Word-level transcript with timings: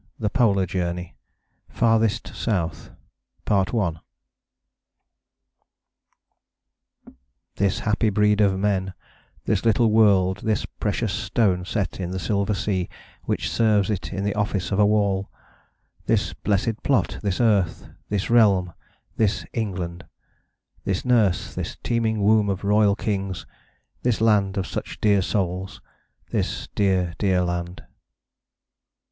Scott's 0.19 0.55
Last 0.55 0.73
Expedition, 0.75 1.11
vol. 1.69 2.03
i. 2.05 2.07
p. 2.07 2.13
573. 2.25 2.91
CHAPTER 3.45 3.45
XVIII 3.45 3.45
THE 3.45 3.47
POLAR 3.47 3.65
JOURNEY 3.69 4.01
(continued) 7.03 7.57
This 7.57 7.79
happy 7.81 8.09
breed 8.09 8.41
of 8.41 8.57
men, 8.57 8.93
this 9.45 9.63
little 9.63 9.91
world, 9.91 10.37
This 10.39 10.65
precious 10.65 11.13
stone 11.13 11.65
set 11.65 11.99
in 11.99 12.09
the 12.09 12.17
silver 12.17 12.55
sea, 12.55 12.89
Which 13.25 13.51
serves 13.51 13.91
it 13.91 14.11
in 14.11 14.23
the 14.23 14.33
office 14.33 14.71
of 14.71 14.79
a 14.79 14.85
wall,... 14.87 15.29
This 16.07 16.33
blessed 16.33 16.81
plot, 16.81 17.19
this 17.21 17.39
earth, 17.39 17.87
this 18.09 18.31
realm, 18.31 18.73
this 19.17 19.45
England, 19.53 20.05
This 20.83 21.05
nurse, 21.05 21.53
this 21.53 21.77
teeming 21.83 22.23
womb 22.23 22.49
of 22.49 22.63
royal 22.63 22.95
kings,... 22.95 23.45
This 24.01 24.19
land 24.19 24.57
of 24.57 24.65
such 24.65 24.99
dear 24.99 25.21
souls, 25.21 25.79
this 26.31 26.67
dear, 26.73 27.13
dear 27.19 27.43
land. 27.43 27.83